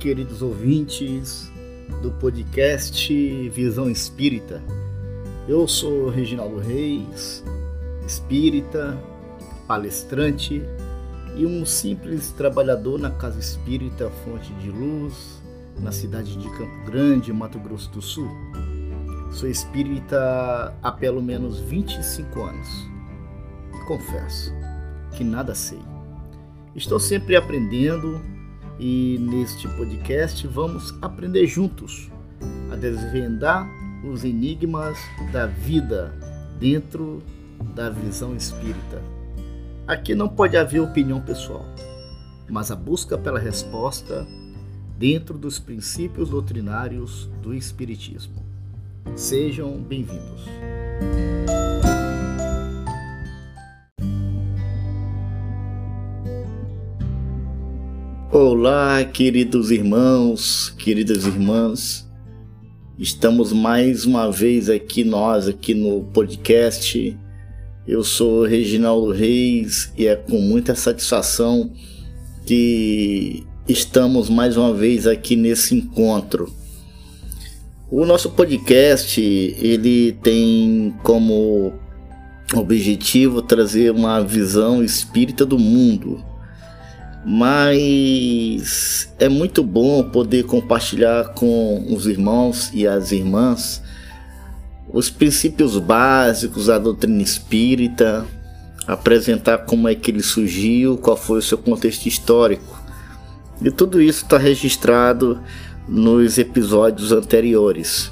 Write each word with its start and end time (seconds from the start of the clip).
queridos 0.00 0.40
ouvintes 0.40 1.52
do 2.00 2.10
podcast 2.12 3.50
Visão 3.50 3.90
Espírita. 3.90 4.62
Eu 5.46 5.68
sou 5.68 6.08
Reginaldo 6.08 6.58
Reis, 6.58 7.44
espírita, 8.06 8.98
palestrante 9.68 10.62
e 11.36 11.44
um 11.44 11.66
simples 11.66 12.32
trabalhador 12.32 12.98
na 12.98 13.10
Casa 13.10 13.38
Espírita 13.38 14.08
Fonte 14.24 14.50
de 14.54 14.70
Luz, 14.70 15.42
na 15.78 15.92
cidade 15.92 16.34
de 16.34 16.48
Campo 16.48 16.86
Grande, 16.86 17.30
Mato 17.30 17.58
Grosso 17.58 17.90
do 17.90 18.00
Sul. 18.00 18.30
Sou 19.30 19.50
espírita 19.50 20.74
há 20.82 20.92
pelo 20.92 21.20
menos 21.20 21.60
25 21.60 22.42
anos. 22.42 22.68
E 23.74 23.84
confesso 23.84 24.50
que 25.12 25.22
nada 25.22 25.54
sei. 25.54 25.82
Estou 26.74 26.98
sempre 26.98 27.36
aprendendo 27.36 28.39
e 28.80 29.18
neste 29.20 29.68
podcast 29.68 30.46
vamos 30.46 30.94
aprender 31.02 31.46
juntos 31.46 32.10
a 32.72 32.76
desvendar 32.76 33.68
os 34.02 34.24
enigmas 34.24 34.98
da 35.30 35.46
vida 35.46 36.14
dentro 36.58 37.22
da 37.74 37.90
visão 37.90 38.34
espírita. 38.34 39.02
Aqui 39.86 40.14
não 40.14 40.28
pode 40.28 40.56
haver 40.56 40.80
opinião 40.80 41.20
pessoal, 41.20 41.66
mas 42.48 42.70
a 42.70 42.76
busca 42.76 43.18
pela 43.18 43.38
resposta 43.38 44.26
dentro 44.96 45.36
dos 45.36 45.58
princípios 45.58 46.30
doutrinários 46.30 47.26
do 47.42 47.54
Espiritismo. 47.54 48.42
Sejam 49.14 49.78
bem-vindos. 49.78 50.46
Olá, 58.62 59.02
queridos 59.04 59.70
irmãos, 59.70 60.68
queridas 60.76 61.24
irmãs. 61.24 62.06
Estamos 62.98 63.54
mais 63.54 64.04
uma 64.04 64.30
vez 64.30 64.68
aqui 64.68 65.02
nós 65.02 65.48
aqui 65.48 65.72
no 65.72 66.04
podcast. 66.12 67.18
Eu 67.88 68.04
sou 68.04 68.44
Reginaldo 68.44 69.12
Reis 69.12 69.90
e 69.96 70.06
é 70.06 70.14
com 70.14 70.38
muita 70.38 70.74
satisfação 70.74 71.72
que 72.44 73.46
estamos 73.66 74.28
mais 74.28 74.58
uma 74.58 74.74
vez 74.74 75.06
aqui 75.06 75.36
nesse 75.36 75.74
encontro. 75.74 76.52
O 77.90 78.04
nosso 78.04 78.28
podcast, 78.28 79.22
ele 79.22 80.12
tem 80.22 80.94
como 81.02 81.72
objetivo 82.54 83.40
trazer 83.40 83.90
uma 83.90 84.20
visão 84.20 84.84
espírita 84.84 85.46
do 85.46 85.58
mundo 85.58 86.28
mas 87.24 89.12
é 89.18 89.28
muito 89.28 89.62
bom 89.62 90.02
poder 90.02 90.44
compartilhar 90.44 91.34
com 91.34 91.84
os 91.90 92.06
irmãos 92.06 92.70
e 92.72 92.86
as 92.86 93.12
irmãs 93.12 93.82
os 94.92 95.08
princípios 95.08 95.78
básicos 95.78 96.66
da 96.66 96.78
doutrina 96.78 97.22
espírita, 97.22 98.26
apresentar 98.86 99.58
como 99.58 99.88
é 99.88 99.94
que 99.94 100.10
ele 100.10 100.22
surgiu, 100.22 100.98
qual 100.98 101.16
foi 101.16 101.38
o 101.38 101.42
seu 101.42 101.58
contexto 101.58 102.06
histórico. 102.06 102.78
E 103.62 103.70
tudo 103.70 104.00
isso 104.00 104.24
está 104.24 104.38
registrado 104.38 105.40
nos 105.88 106.38
episódios 106.38 107.12
anteriores. 107.12 108.10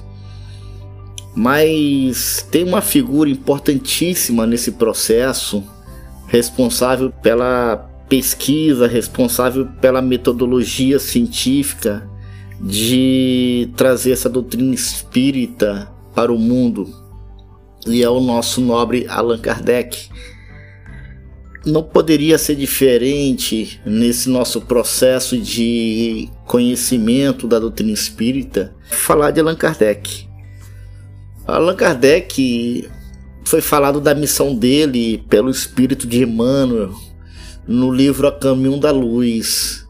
Mas 1.34 2.46
tem 2.50 2.64
uma 2.64 2.80
figura 2.80 3.28
importantíssima 3.28 4.46
nesse 4.46 4.72
processo, 4.72 5.64
responsável 6.26 7.10
pela 7.10 7.88
pesquisa, 8.08 8.86
responsável 8.86 9.66
pela 9.80 10.00
metodologia 10.00 10.98
científica 10.98 12.08
de 12.60 13.70
trazer 13.76 14.12
essa 14.12 14.28
doutrina 14.28 14.74
espírita 14.74 15.90
para 16.14 16.32
o 16.32 16.38
mundo. 16.38 16.88
E 17.86 18.02
é 18.02 18.08
o 18.08 18.20
nosso 18.20 18.60
nobre 18.60 19.06
Allan 19.08 19.38
Kardec. 19.38 20.08
Não 21.64 21.82
poderia 21.82 22.38
ser 22.38 22.56
diferente 22.56 23.80
nesse 23.84 24.28
nosso 24.28 24.60
processo 24.62 25.36
de 25.38 26.28
conhecimento 26.46 27.46
da 27.46 27.58
doutrina 27.58 27.92
espírita 27.92 28.74
falar 28.90 29.30
de 29.30 29.40
Allan 29.40 29.56
Kardec. 29.56 30.26
Allan 31.46 31.76
Kardec 31.76 32.88
foi 33.44 33.60
falado 33.60 34.00
da 34.00 34.14
missão 34.14 34.54
dele 34.54 35.24
pelo 35.28 35.50
espírito 35.50 36.06
de 36.06 36.22
Emmanuel, 36.22 36.94
no 37.68 37.92
livro 37.92 38.26
A 38.26 38.32
Caminho 38.32 38.80
da 38.80 38.90
Luz, 38.90 39.86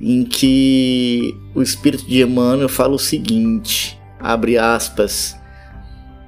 em 0.00 0.24
que 0.24 1.34
o 1.52 1.60
espírito 1.60 2.06
de 2.06 2.22
Emmanuel 2.22 2.68
fala 2.68 2.94
o 2.94 2.98
seguinte, 2.98 4.00
abre 4.20 4.56
aspas, 4.56 5.36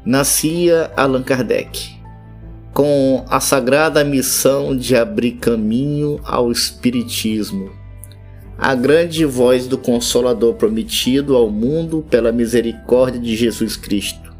nascia 0.04 0.90
Allan 0.96 1.22
Kardec 1.22 1.94
com 2.72 3.24
a 3.30 3.38
sagrada 3.38 4.02
missão 4.02 4.76
de 4.76 4.96
abrir 4.96 5.34
caminho 5.34 6.20
ao 6.24 6.50
espiritismo, 6.50 7.70
a 8.58 8.74
grande 8.74 9.24
voz 9.24 9.68
do 9.68 9.78
consolador 9.78 10.54
prometido 10.54 11.36
ao 11.36 11.48
mundo 11.48 12.04
pela 12.10 12.32
misericórdia 12.32 13.20
de 13.20 13.36
Jesus 13.36 13.76
Cristo. 13.76 14.34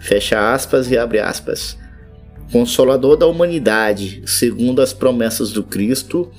Fecha 0.00 0.54
aspas 0.54 0.90
e 0.90 0.96
abre 0.96 1.20
aspas 1.20 1.76
Consolador 2.50 3.16
da 3.16 3.26
humanidade, 3.26 4.22
segundo 4.24 4.80
as 4.80 4.92
promessas 4.92 5.52
do 5.52 5.62
Cristo, 5.62 6.30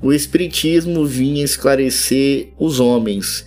o 0.00 0.12
Espiritismo 0.12 1.04
vinha 1.04 1.44
esclarecer 1.44 2.52
os 2.56 2.78
homens, 2.78 3.44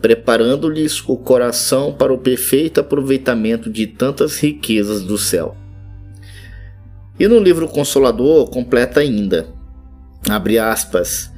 preparando-lhes 0.00 1.02
o 1.08 1.16
coração 1.16 1.92
para 1.92 2.12
o 2.12 2.18
perfeito 2.18 2.78
aproveitamento 2.78 3.68
de 3.68 3.88
tantas 3.88 4.38
riquezas 4.38 5.02
do 5.02 5.18
céu. 5.18 5.56
E 7.18 7.26
no 7.26 7.40
livro 7.40 7.66
Consolador 7.66 8.48
completa 8.48 9.00
ainda, 9.00 9.48
abre 10.28 10.60
aspas, 10.60 11.28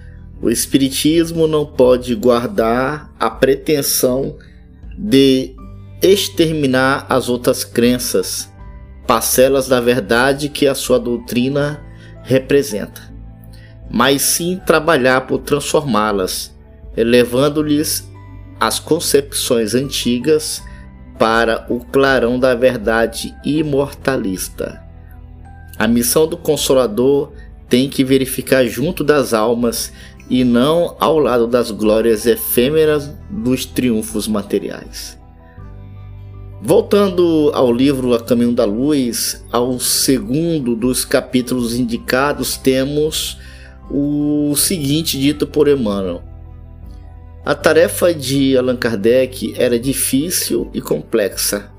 o 0.42 0.50
Espiritismo 0.50 1.46
não 1.46 1.64
pode 1.64 2.14
guardar 2.14 3.10
a 3.18 3.30
pretensão 3.30 4.36
de 4.98 5.54
exterminar 6.02 7.06
as 7.08 7.30
outras 7.30 7.64
crenças, 7.64 8.49
parcelas 9.10 9.66
da 9.66 9.80
verdade 9.80 10.48
que 10.48 10.68
a 10.68 10.74
sua 10.74 10.96
doutrina 10.96 11.84
representa, 12.22 13.12
mas 13.90 14.22
sim 14.22 14.60
trabalhar 14.64 15.22
por 15.22 15.38
transformá-las, 15.38 16.56
elevando-lhes 16.96 18.08
as 18.60 18.78
concepções 18.78 19.74
antigas 19.74 20.62
para 21.18 21.66
o 21.68 21.80
clarão 21.80 22.38
da 22.38 22.54
verdade 22.54 23.34
imortalista. 23.44 24.80
A 25.76 25.88
missão 25.88 26.28
do 26.28 26.36
Consolador 26.36 27.32
tem 27.68 27.90
que 27.90 28.04
verificar 28.04 28.64
junto 28.64 29.02
das 29.02 29.34
almas 29.34 29.92
e 30.28 30.44
não 30.44 30.96
ao 31.00 31.18
lado 31.18 31.48
das 31.48 31.72
glórias 31.72 32.26
efêmeras 32.26 33.12
dos 33.28 33.64
triunfos 33.64 34.28
materiais. 34.28 35.19
Voltando 36.62 37.50
ao 37.54 37.72
livro 37.72 38.12
A 38.12 38.20
Caminho 38.20 38.52
da 38.52 38.66
Luz, 38.66 39.42
ao 39.50 39.80
segundo 39.80 40.76
dos 40.76 41.06
capítulos 41.06 41.74
indicados, 41.74 42.58
temos 42.58 43.38
o 43.90 44.54
seguinte 44.54 45.18
dito 45.18 45.46
por 45.46 45.68
Emmanuel. 45.68 46.22
A 47.46 47.54
tarefa 47.54 48.12
de 48.12 48.58
Allan 48.58 48.76
Kardec 48.76 49.54
era 49.56 49.78
difícil 49.78 50.70
e 50.74 50.82
complexa. 50.82 51.72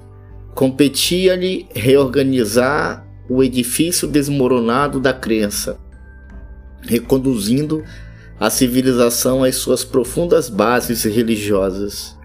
Competia-lhe 0.56 1.68
reorganizar 1.75 3.06
o 3.30 3.44
edifício 3.44 4.07
desmoronado 4.07 5.00
da 5.00 5.13
crença, 5.13 5.78
reconduzindo 6.81 7.83
a 8.39 8.50
civilização 8.50 9.44
às 9.44 9.57
suas 9.57 9.83
profundas 9.83 10.50
bases 10.50 11.04
religiosas. 11.04 12.19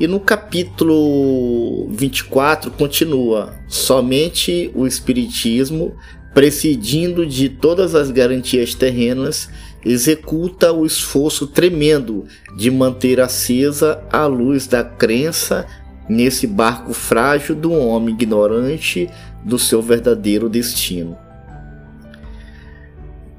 E 0.00 0.06
no 0.06 0.18
capítulo 0.18 1.86
24 1.90 2.70
continua: 2.70 3.52
somente 3.68 4.70
o 4.74 4.86
Espiritismo, 4.86 5.94
prescindindo 6.32 7.26
de 7.26 7.50
todas 7.50 7.94
as 7.94 8.10
garantias 8.10 8.74
terrenas, 8.74 9.50
executa 9.84 10.72
o 10.72 10.86
esforço 10.86 11.46
tremendo 11.46 12.24
de 12.56 12.70
manter 12.70 13.20
acesa 13.20 14.02
a 14.10 14.24
luz 14.24 14.66
da 14.66 14.82
crença 14.82 15.66
nesse 16.08 16.46
barco 16.46 16.94
frágil 16.94 17.54
do 17.54 17.70
homem 17.70 18.14
ignorante 18.14 19.06
do 19.44 19.58
seu 19.58 19.82
verdadeiro 19.82 20.48
destino. 20.48 21.16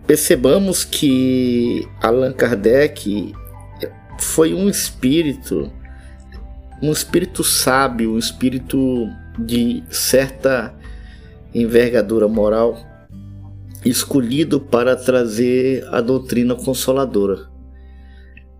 Percebamos 0.06 0.84
que 0.84 1.88
Allan 2.00 2.34
Kardec 2.34 3.34
foi 4.19 4.54
um 4.54 4.69
espírito 4.69 5.72
um 6.81 6.92
espírito 6.92 7.44
sábio, 7.44 8.13
um 8.13 8.18
espírito 8.18 9.07
de 9.38 9.83
certa 9.89 10.74
envergadura 11.54 12.28
moral, 12.28 12.78
escolhido 13.83 14.60
para 14.60 14.95
trazer 14.95 15.86
a 15.92 16.01
doutrina 16.01 16.56
consoladora. 16.56 17.50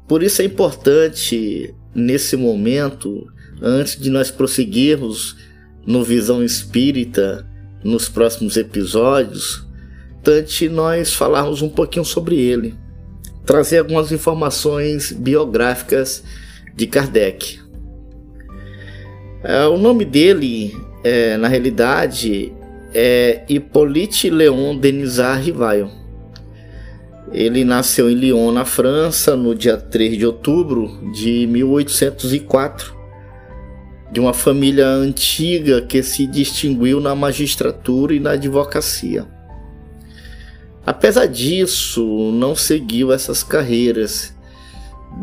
Por 0.08 0.24
isso 0.24 0.42
é 0.42 0.46
importante, 0.46 1.74
nesse 1.96 2.36
momento, 2.36 3.28
antes 3.62 4.00
de 4.00 4.10
nós 4.10 4.30
prosseguirmos 4.30 5.38
no 5.86 6.04
Visão 6.04 6.44
Espírita 6.44 7.48
nos 7.84 8.10
próximos 8.10 8.58
episódios, 8.58 9.66
importante 10.22 10.70
nós 10.70 11.14
falarmos 11.14 11.62
um 11.62 11.70
pouquinho 11.70 12.06
sobre 12.06 12.36
ele, 12.36 12.76
trazer 13.46 13.80
algumas 13.80 14.12
informações 14.12 15.12
biográficas 15.12 16.24
de 16.76 16.88
Kardec. 16.88 17.61
É, 19.44 19.66
o 19.66 19.78
nome 19.78 20.06
dele, 20.06 20.76
é, 21.04 21.36
na 21.38 21.48
realidade, 21.48 22.54
é 22.94 23.44
Hippolyte 23.50 24.30
Léon 24.30 24.78
Denisard 24.78 25.44
Rivail. 25.46 25.90
Ele 27.32 27.64
nasceu 27.64 28.10
em 28.10 28.14
Lyon, 28.14 28.52
na 28.52 28.66
França, 28.66 29.36
no 29.36 29.56
dia 29.56 29.78
3 29.78 30.18
de 30.18 30.26
outubro 30.26 31.12
de 31.14 31.48
1804, 31.48 32.94
de 34.12 34.20
uma 34.20 34.34
família 34.34 34.88
antiga 34.88 35.82
que 35.82 36.04
se 36.04 36.28
distinguiu 36.28 37.00
na 37.00 37.16
magistratura 37.16 38.14
e 38.14 38.20
na 38.20 38.32
advocacia. 38.32 39.26
Apesar 40.86 41.28
disso, 41.28 42.32
não 42.34 42.54
seguiu 42.56 43.14
essas 43.14 43.44
carreiras. 43.44 44.36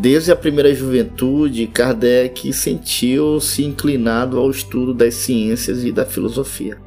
Desde 0.01 0.31
a 0.31 0.37
primeira 0.37 0.73
juventude, 0.73 1.67
Kardec 1.67 2.53
sentiu-se 2.53 3.65
inclinado 3.65 4.39
ao 4.39 4.49
estudo 4.49 4.95
das 4.95 5.15
ciências 5.15 5.83
e 5.83 5.91
da 5.91 6.07
filosofia. 6.07 6.79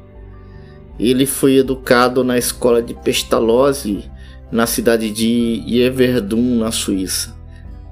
Ele 0.98 1.26
foi 1.26 1.56
educado 1.56 2.24
na 2.24 2.38
escola 2.38 2.80
de 2.80 2.94
Pestalozzi, 2.94 4.10
na 4.50 4.66
cidade 4.66 5.10
de 5.10 5.62
Yeverdun, 5.68 6.60
na 6.60 6.72
Suíça. 6.72 7.36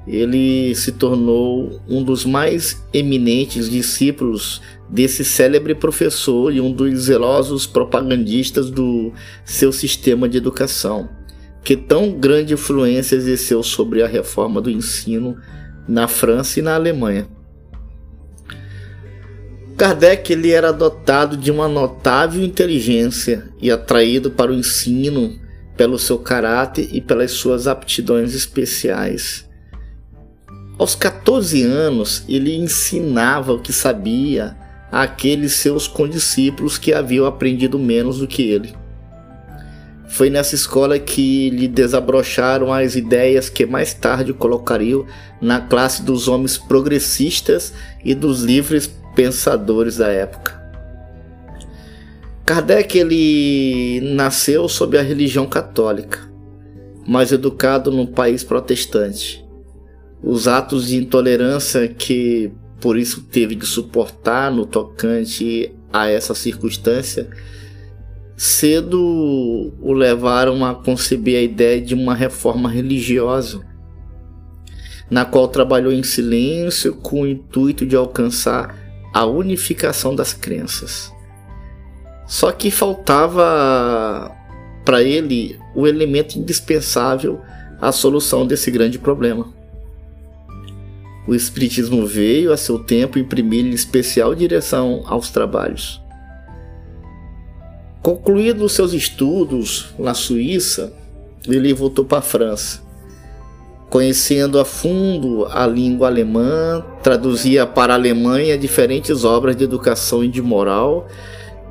Ele 0.06 0.74
se 0.74 0.92
tornou 0.92 1.82
um 1.86 2.02
dos 2.02 2.24
mais 2.24 2.82
eminentes 2.90 3.68
discípulos 3.68 4.62
desse 4.88 5.22
célebre 5.22 5.74
professor 5.74 6.50
e 6.50 6.62
um 6.62 6.72
dos 6.72 6.98
zelosos 6.98 7.66
propagandistas 7.66 8.70
do 8.70 9.12
seu 9.44 9.70
sistema 9.70 10.26
de 10.26 10.38
educação, 10.38 11.10
que 11.62 11.76
tão 11.76 12.12
grande 12.12 12.54
influência 12.54 13.16
exerceu 13.16 13.62
sobre 13.62 14.02
a 14.02 14.06
reforma 14.06 14.60
do 14.60 14.70
ensino 14.70 15.36
na 15.86 16.08
França 16.08 16.58
e 16.58 16.62
na 16.62 16.74
Alemanha. 16.74 17.28
Kardec 19.76 20.30
ele 20.32 20.50
era 20.50 20.72
dotado 20.72 21.36
de 21.36 21.50
uma 21.50 21.66
notável 21.66 22.44
inteligência 22.44 23.48
e 23.60 23.70
atraído 23.70 24.30
para 24.30 24.52
o 24.52 24.54
ensino 24.54 25.38
pelo 25.76 25.98
seu 25.98 26.18
caráter 26.18 26.90
e 26.92 27.00
pelas 27.00 27.30
suas 27.30 27.66
aptidões 27.66 28.34
especiais. 28.34 29.48
Aos 30.78 30.94
14 30.94 31.62
anos, 31.62 32.24
ele 32.28 32.54
ensinava 32.54 33.52
o 33.54 33.60
que 33.60 33.72
sabia 33.72 34.56
àqueles 34.92 35.54
seus 35.54 35.86
condiscípulos 35.86 36.76
que 36.76 36.92
haviam 36.92 37.24
aprendido 37.24 37.78
menos 37.78 38.18
do 38.18 38.26
que 38.26 38.42
ele. 38.42 38.74
Foi 40.10 40.28
nessa 40.28 40.56
escola 40.56 40.98
que 40.98 41.50
lhe 41.50 41.68
desabrocharam 41.68 42.72
as 42.72 42.96
ideias 42.96 43.48
que 43.48 43.64
mais 43.64 43.94
tarde 43.94 44.32
colocariam 44.32 45.06
na 45.40 45.60
classe 45.60 46.02
dos 46.02 46.26
homens 46.26 46.58
progressistas 46.58 47.72
e 48.04 48.12
dos 48.12 48.42
livres 48.42 48.92
pensadores 49.14 49.98
da 49.98 50.08
época. 50.08 50.60
Kardec 52.44 52.98
ele 52.98 54.00
nasceu 54.12 54.68
sob 54.68 54.98
a 54.98 55.02
religião 55.02 55.46
católica, 55.46 56.18
mas 57.06 57.30
educado 57.30 57.92
num 57.92 58.06
país 58.06 58.42
protestante. 58.42 59.44
Os 60.20 60.48
atos 60.48 60.88
de 60.88 60.96
intolerância 60.96 61.86
que 61.86 62.50
por 62.80 62.98
isso 62.98 63.22
teve 63.30 63.54
de 63.54 63.64
suportar 63.64 64.50
no 64.50 64.66
tocante 64.66 65.72
a 65.92 66.08
essa 66.08 66.34
circunstância, 66.34 67.28
cedo 68.42 69.70
o 69.82 69.92
levaram 69.92 70.64
a 70.64 70.74
conceber 70.74 71.36
a 71.36 71.42
ideia 71.42 71.78
de 71.78 71.94
uma 71.94 72.14
reforma 72.14 72.70
religiosa, 72.70 73.60
na 75.10 75.26
qual 75.26 75.46
trabalhou 75.46 75.92
em 75.92 76.02
silêncio 76.02 76.94
com 76.94 77.20
o 77.20 77.26
intuito 77.26 77.84
de 77.84 77.94
alcançar 77.94 78.74
a 79.12 79.26
unificação 79.26 80.14
das 80.14 80.32
crenças. 80.32 81.12
Só 82.26 82.50
que 82.50 82.70
faltava 82.70 84.34
para 84.86 85.02
ele 85.02 85.60
o 85.76 85.86
elemento 85.86 86.38
indispensável 86.38 87.42
à 87.78 87.92
solução 87.92 88.46
desse 88.46 88.70
grande 88.70 88.98
problema. 88.98 89.52
O 91.28 91.34
Espiritismo 91.34 92.06
veio 92.06 92.54
a 92.54 92.56
seu 92.56 92.78
tempo 92.78 93.18
imprimir 93.18 93.66
especial 93.66 94.34
direção 94.34 95.02
aos 95.04 95.28
trabalhos. 95.28 95.99
Concluídos 98.02 98.72
seus 98.72 98.92
estudos 98.92 99.94
na 99.98 100.14
Suíça, 100.14 100.92
ele 101.46 101.72
voltou 101.74 102.04
para 102.04 102.18
a 102.18 102.22
França 102.22 102.90
Conhecendo 103.90 104.60
a 104.60 104.64
fundo 104.64 105.46
a 105.46 105.66
língua 105.66 106.06
alemã, 106.06 106.80
traduzia 107.02 107.66
para 107.66 107.92
a 107.92 107.96
Alemanha 107.96 108.56
diferentes 108.56 109.24
obras 109.24 109.56
de 109.56 109.64
educação 109.64 110.22
e 110.22 110.28
de 110.28 110.40
moral 110.40 111.08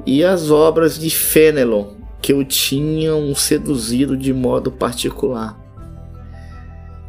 e 0.05 0.21
as 0.21 0.51
obras 0.51 0.99
de 0.99 1.09
Fenelon, 1.09 1.93
que 2.21 2.33
o 2.33 2.43
tinham 2.43 3.33
seduzido 3.33 4.17
de 4.17 4.33
modo 4.33 4.69
particular. 4.69 5.57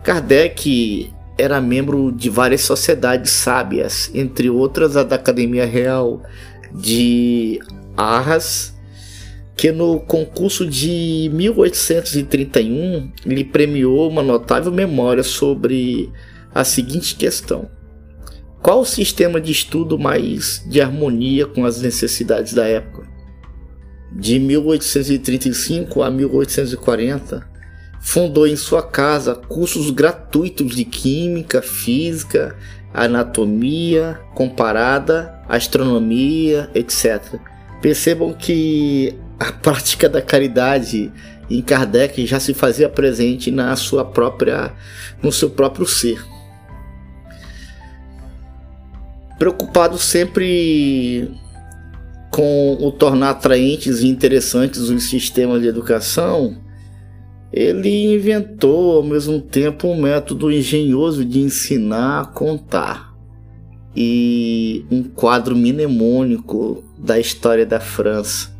Kardec 0.05 1.12
era 1.37 1.61
membro 1.61 2.12
de 2.12 2.31
várias 2.31 2.61
sociedades 2.61 3.33
sábias, 3.33 4.12
entre 4.15 4.49
outras 4.49 4.97
a 4.97 5.03
da 5.03 5.17
Academia 5.17 5.67
Real 5.67 6.23
de 6.73 7.59
Arras 7.97 8.79
que 9.61 9.71
no 9.71 10.00
concurso 10.00 10.67
de 10.67 11.31
1831 11.35 13.12
lhe 13.26 13.45
premiou 13.45 14.09
uma 14.09 14.23
notável 14.23 14.73
memória 14.73 15.23
sobre 15.23 16.11
a 16.55 16.64
seguinte 16.64 17.14
questão: 17.14 17.69
Qual 18.62 18.81
o 18.81 18.87
sistema 18.87 19.38
de 19.38 19.52
estudo 19.52 19.99
mais 19.99 20.64
de 20.67 20.81
harmonia 20.81 21.45
com 21.45 21.67
as 21.67 21.83
necessidades 21.83 22.55
da 22.55 22.64
época? 22.64 23.07
De 24.11 24.38
1835 24.38 26.02
a 26.02 26.11
1840, 26.11 27.47
fundou 28.00 28.47
em 28.47 28.57
sua 28.57 28.83
casa 28.83 29.35
cursos 29.35 29.90
gratuitos 29.90 30.75
de 30.75 30.87
química, 30.87 31.61
física, 31.61 32.57
anatomia 32.95 34.19
comparada, 34.35 35.38
astronomia, 35.47 36.71
etc. 36.75 37.38
Percebam 37.83 38.33
que 38.33 39.14
a 39.41 39.51
prática 39.51 40.07
da 40.07 40.21
caridade 40.21 41.11
em 41.49 41.63
Kardec 41.63 42.27
já 42.27 42.39
se 42.39 42.53
fazia 42.53 42.91
presente 42.91 43.51
na 43.51 43.75
sua 43.75 44.05
própria 44.05 44.75
no 45.23 45.33
seu 45.33 45.49
próprio 45.49 45.87
ser. 45.87 46.23
Preocupado 49.39 49.97
sempre 49.97 51.31
com 52.31 52.77
o 52.79 52.93
tornar 52.93 53.31
atraentes 53.31 54.01
e 54.01 54.09
interessantes 54.09 54.83
os 54.83 55.05
sistemas 55.05 55.63
de 55.63 55.69
educação, 55.69 56.59
ele 57.51 58.15
inventou 58.15 58.99
ao 58.99 59.03
mesmo 59.03 59.41
tempo 59.41 59.89
um 59.89 60.03
método 60.03 60.53
engenhoso 60.53 61.25
de 61.25 61.41
ensinar 61.41 62.21
a 62.21 62.25
contar 62.27 63.17
e 63.97 64.85
um 64.91 65.03
quadro 65.03 65.57
mnemônico 65.57 66.85
da 66.99 67.19
história 67.19 67.65
da 67.65 67.81
França 67.81 68.60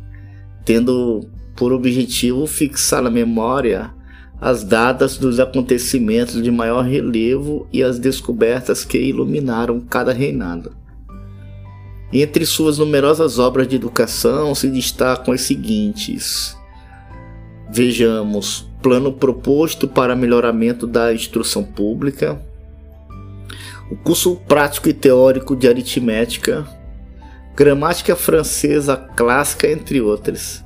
tendo 0.65 1.21
por 1.55 1.71
objetivo 1.71 2.45
fixar 2.47 3.01
na 3.01 3.09
memória 3.09 3.91
as 4.39 4.63
datas 4.63 5.17
dos 5.17 5.39
acontecimentos 5.39 6.41
de 6.41 6.49
maior 6.49 6.83
relevo 6.83 7.67
e 7.71 7.83
as 7.83 7.99
descobertas 7.99 8.83
que 8.83 8.97
iluminaram 8.97 9.79
cada 9.79 10.11
reinado. 10.11 10.75
Entre 12.11 12.45
suas 12.45 12.79
numerosas 12.79 13.37
obras 13.37 13.67
de 13.67 13.75
educação 13.75 14.55
se 14.55 14.67
destacam 14.67 15.33
as 15.33 15.41
seguintes: 15.41 16.57
Vejamos 17.69 18.69
Plano 18.81 19.13
proposto 19.13 19.87
para 19.87 20.15
melhoramento 20.15 20.87
da 20.87 21.13
instrução 21.13 21.63
pública, 21.63 22.41
o 23.91 23.95
curso 23.95 24.37
prático 24.47 24.89
e 24.89 24.93
teórico 24.93 25.55
de 25.55 25.67
aritmética, 25.67 26.67
gramática 27.55 28.15
francesa 28.15 28.95
clássica, 28.95 29.69
entre 29.69 30.01
outras. 30.01 30.63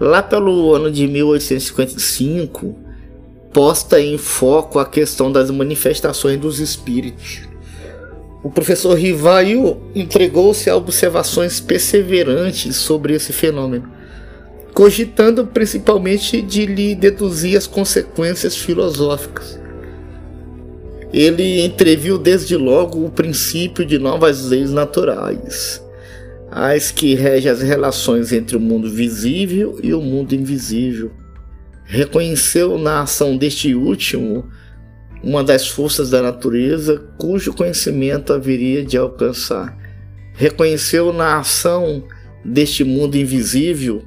Lá 0.00 0.22
pelo 0.22 0.74
ano 0.74 0.90
de 0.90 1.06
1855, 1.06 2.74
posta 3.52 4.00
em 4.00 4.16
foco 4.18 4.78
a 4.78 4.86
questão 4.86 5.30
das 5.30 5.50
manifestações 5.50 6.40
dos 6.40 6.58
espíritos. 6.58 7.42
O 8.42 8.50
professor 8.50 8.94
Rivaio 8.94 9.80
entregou-se 9.94 10.68
a 10.68 10.74
observações 10.74 11.60
perseverantes 11.60 12.74
sobre 12.74 13.14
esse 13.14 13.32
fenômeno, 13.32 13.88
cogitando 14.74 15.46
principalmente 15.46 16.42
de 16.42 16.66
lhe 16.66 16.94
deduzir 16.94 17.56
as 17.56 17.66
consequências 17.66 18.56
filosóficas. 18.56 19.60
ele 21.12 21.60
entreviu 21.62 22.16
desde 22.16 22.56
logo 22.56 23.04
o 23.04 23.10
princípio 23.10 23.84
de 23.84 23.98
novas 23.98 24.46
leis 24.46 24.70
naturais, 24.70 25.81
as 26.54 26.90
que 26.90 27.14
regem 27.14 27.50
as 27.50 27.62
relações 27.62 28.30
entre 28.30 28.58
o 28.58 28.60
mundo 28.60 28.90
visível 28.90 29.80
e 29.82 29.94
o 29.94 30.02
mundo 30.02 30.34
invisível. 30.34 31.10
Reconheceu 31.82 32.76
na 32.76 33.00
ação 33.00 33.38
deste 33.38 33.74
último 33.74 34.44
uma 35.24 35.42
das 35.42 35.66
forças 35.66 36.10
da 36.10 36.20
natureza 36.20 37.02
cujo 37.16 37.54
conhecimento 37.54 38.34
haveria 38.34 38.84
de 38.84 38.98
alcançar. 38.98 39.74
Reconheceu 40.34 41.10
na 41.10 41.38
ação 41.38 42.04
deste 42.44 42.84
mundo 42.84 43.16
invisível 43.16 44.02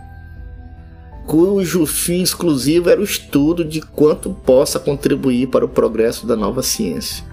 cujo 1.27 1.87
fim 1.87 2.23
exclusivo 2.23 2.91
era 2.91 3.01
o 3.01 3.05
estudo 3.05 3.65
de 3.65 3.81
quanto 3.81 4.31
possa 4.31 4.79
contribuir 4.79 5.49
para 5.49 5.65
o 5.65 5.69
progresso 5.69 6.27
da 6.27 6.37
nova 6.37 6.63
ciência. 6.63 7.25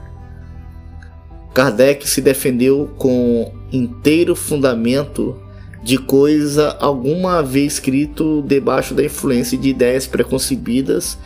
Kardec 1.54 2.08
se 2.08 2.22
defendeu 2.22 2.90
com 2.98 3.52
inteiro 3.72 4.36
fundamento 4.36 5.38
de 5.84 5.98
coisa 5.98 6.78
alguma 6.80 7.42
vez 7.42 7.74
escrito 7.74 8.44
debaixo 8.48 8.94
da 8.94 9.04
influência 9.04 9.58
de 9.58 9.70
ideias 9.70 10.08
preconcebidas 10.08 11.18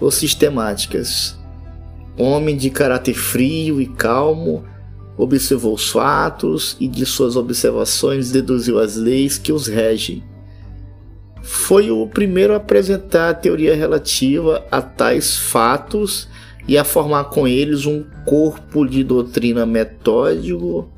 ou 0.00 0.10
sistemáticas. 0.10 1.36
Homem 2.16 2.56
de 2.56 2.70
caráter 2.70 3.14
frio 3.14 3.80
e 3.80 3.86
calmo, 3.86 4.64
observou 5.16 5.74
os 5.74 5.90
fatos 5.90 6.76
e 6.80 6.88
de 6.88 7.06
suas 7.06 7.36
observações 7.36 8.30
deduziu 8.30 8.78
as 8.78 8.96
leis 8.96 9.38
que 9.38 9.52
os 9.52 9.66
regem. 9.66 10.22
Foi 11.42 11.90
o 11.90 12.06
primeiro 12.06 12.54
a 12.54 12.56
apresentar 12.56 13.30
a 13.30 13.34
teoria 13.34 13.74
relativa 13.74 14.64
a 14.70 14.80
tais 14.80 15.36
fatos 15.36 16.28
e 16.66 16.78
a 16.78 16.84
formar 16.84 17.24
com 17.24 17.46
eles 17.46 17.84
um 17.84 18.04
corpo 18.24 18.86
de 18.86 19.04
doutrina 19.04 19.66
metódico 19.66 20.88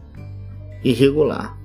e 0.85 0.93
regular. 0.93 1.57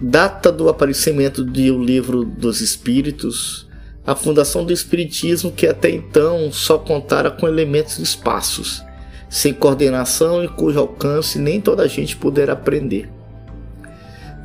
data 0.00 0.52
do 0.52 0.68
aparecimento 0.68 1.44
de 1.44 1.70
O 1.70 1.82
Livro 1.82 2.24
dos 2.24 2.60
Espíritos, 2.60 3.68
a 4.06 4.14
fundação 4.14 4.64
do 4.64 4.72
Espiritismo 4.72 5.50
que 5.50 5.66
até 5.66 5.90
então 5.90 6.52
só 6.52 6.78
contara 6.78 7.30
com 7.30 7.48
elementos 7.48 7.98
esparsos, 7.98 8.82
sem 9.28 9.52
coordenação 9.52 10.44
e 10.44 10.48
cujo 10.48 10.78
alcance 10.78 11.38
nem 11.38 11.60
toda 11.60 11.82
a 11.82 11.86
gente 11.88 12.16
poderá 12.16 12.52
aprender. 12.52 13.10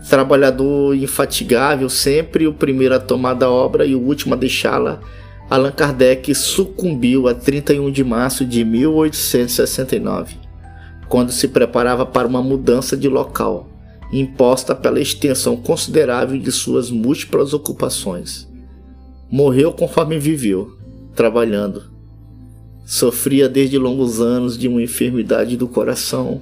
Trabalhador 0.10 0.96
infatigável, 0.96 1.90
sempre 1.90 2.48
o 2.48 2.54
primeiro 2.54 2.96
a 2.96 3.00
tomar 3.00 3.34
da 3.34 3.50
obra 3.50 3.86
e 3.86 3.94
o 3.94 4.02
último 4.02 4.34
a 4.34 4.38
deixá-la, 4.38 5.02
Allan 5.50 5.72
Kardec 5.72 6.34
sucumbiu 6.34 7.28
a 7.28 7.34
31 7.34 7.92
de 7.92 8.04
março 8.04 8.46
de 8.46 8.64
1869, 8.64 10.38
quando 11.08 11.32
se 11.32 11.48
preparava 11.48 12.06
para 12.06 12.28
uma 12.28 12.42
mudança 12.42 12.96
de 12.96 13.10
local 13.10 13.70
imposta 14.12 14.74
pela 14.74 15.00
extensão 15.00 15.56
considerável 15.56 16.40
de 16.40 16.52
suas 16.52 16.90
múltiplas 16.90 17.54
ocupações. 17.54 18.49
Morreu 19.32 19.72
conforme 19.72 20.18
viveu, 20.18 20.76
trabalhando. 21.16 21.84
Sofria 22.84 23.48
desde 23.48 23.78
longos 23.78 24.20
anos 24.20 24.58
de 24.58 24.68
uma 24.68 24.82
enfermidade 24.82 25.56
do 25.56 25.68
coração 25.68 26.42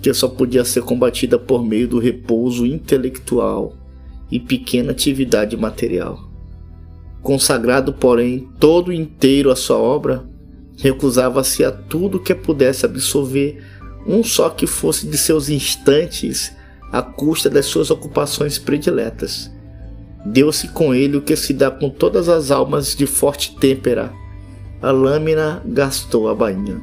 que 0.00 0.14
só 0.14 0.26
podia 0.26 0.64
ser 0.64 0.82
combatida 0.82 1.38
por 1.38 1.62
meio 1.62 1.86
do 1.86 1.98
repouso 1.98 2.64
intelectual 2.64 3.74
e 4.30 4.40
pequena 4.40 4.92
atividade 4.92 5.54
material. 5.54 6.18
Consagrado, 7.20 7.92
porém, 7.92 8.48
todo 8.58 8.90
inteiro 8.90 9.50
à 9.50 9.56
sua 9.56 9.76
obra, 9.76 10.24
recusava-se 10.78 11.62
a 11.62 11.70
tudo 11.70 12.20
que 12.20 12.34
pudesse 12.34 12.86
absorver 12.86 13.62
um 14.06 14.24
só 14.24 14.48
que 14.48 14.66
fosse 14.66 15.06
de 15.06 15.18
seus 15.18 15.50
instantes 15.50 16.56
à 16.90 17.02
custa 17.02 17.50
das 17.50 17.66
suas 17.66 17.90
ocupações 17.90 18.58
prediletas. 18.58 19.50
Deu-se 20.24 20.68
com 20.68 20.94
ele 20.94 21.16
o 21.16 21.22
que 21.22 21.36
se 21.36 21.52
dá 21.52 21.70
com 21.70 21.88
todas 21.88 22.28
as 22.28 22.50
almas 22.50 22.94
de 22.94 23.06
forte 23.06 23.56
têmpera. 23.56 24.12
A 24.82 24.90
lâmina 24.90 25.62
gastou 25.64 26.28
a 26.28 26.34
bainha. 26.34 26.80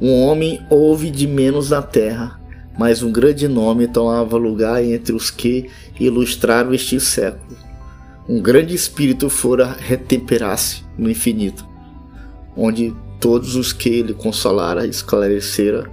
Um 0.00 0.22
homem 0.22 0.60
houve 0.70 1.10
de 1.10 1.26
menos 1.26 1.70
na 1.70 1.82
terra, 1.82 2.40
mas 2.78 3.02
um 3.02 3.12
grande 3.12 3.46
nome 3.46 3.86
tomava 3.86 4.36
lugar 4.36 4.82
entre 4.82 5.12
os 5.12 5.30
que 5.30 5.68
ilustraram 5.98 6.72
este 6.72 6.98
século. 6.98 7.56
Um 8.28 8.40
grande 8.40 8.74
espírito 8.74 9.28
fora 9.28 9.76
retemperar-se 9.78 10.82
no 10.96 11.10
infinito, 11.10 11.66
onde 12.56 12.94
todos 13.20 13.56
os 13.56 13.72
que 13.72 13.88
ele 13.88 14.14
consolara 14.14 14.86
esclarecera 14.86 15.90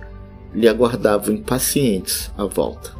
lhe 0.53 0.67
aguardavam 0.67 1.35
impacientes 1.35 2.31
a 2.37 2.45
volta. 2.45 2.96